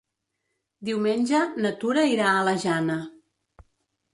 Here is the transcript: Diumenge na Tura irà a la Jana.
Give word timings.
Diumenge 0.87 1.41
na 1.65 1.73
Tura 1.83 2.07
irà 2.15 2.27
a 2.39 2.43
la 2.49 2.57
Jana. 2.65 2.97